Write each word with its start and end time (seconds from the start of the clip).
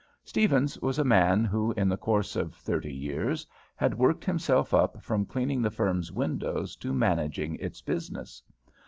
Stephens 0.23 0.79
was 0.81 0.97
a 0.97 1.03
man 1.03 1.45
who, 1.45 1.73
in 1.73 1.87
the 1.87 1.95
course 1.95 2.35
of 2.35 2.55
thirty 2.55 2.91
years, 2.91 3.45
had 3.75 3.93
worked 3.99 4.25
himself 4.25 4.73
up 4.73 4.99
from 4.99 5.27
cleaning 5.27 5.61
the 5.61 5.69
firm's 5.69 6.11
windows 6.11 6.75
to 6.75 6.91
managing 6.91 7.55
its 7.57 7.81
business. 7.83 8.41